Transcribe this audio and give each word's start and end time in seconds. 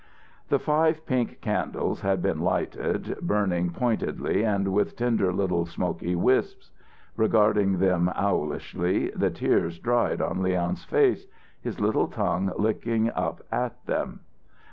The 0.49 0.57
five 0.57 1.05
pink 1.05 1.41
candles 1.41 2.01
had 2.01 2.23
been 2.23 2.39
lighted, 2.39 3.19
burning 3.21 3.69
pointedly 3.69 4.43
and 4.43 4.73
with 4.73 4.97
slender 4.97 5.31
little 5.31 5.67
smoke 5.67 5.99
wisps. 6.01 6.71
Regarding 7.15 7.77
them 7.77 8.11
owlishly, 8.15 9.11
the 9.15 9.29
tears 9.29 9.77
dried 9.77 10.19
on 10.19 10.41
Leon's 10.41 10.83
face, 10.85 11.27
his 11.61 11.79
little 11.79 12.07
tongue 12.07 12.51
licking 12.57 13.11
up 13.11 13.41
at 13.51 13.85
them. 13.85 14.21